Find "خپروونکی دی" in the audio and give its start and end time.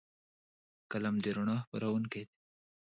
1.63-2.35